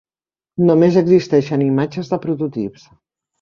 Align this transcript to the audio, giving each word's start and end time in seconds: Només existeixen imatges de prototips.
Només 0.69 0.97
existeixen 1.01 1.65
imatges 1.67 2.11
de 2.15 2.21
prototips. 2.25 2.89